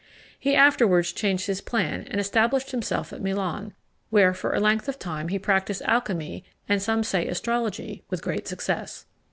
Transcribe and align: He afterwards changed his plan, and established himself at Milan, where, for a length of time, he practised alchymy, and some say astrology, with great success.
He 0.39 0.55
afterwards 0.55 1.13
changed 1.13 1.45
his 1.45 1.61
plan, 1.61 2.07
and 2.09 2.19
established 2.19 2.71
himself 2.71 3.13
at 3.13 3.21
Milan, 3.21 3.75
where, 4.09 4.33
for 4.33 4.51
a 4.55 4.59
length 4.59 4.89
of 4.89 4.97
time, 4.97 5.27
he 5.27 5.37
practised 5.37 5.83
alchymy, 5.85 6.43
and 6.67 6.81
some 6.81 7.03
say 7.03 7.27
astrology, 7.27 8.03
with 8.09 8.23
great 8.23 8.47
success. 8.47 9.05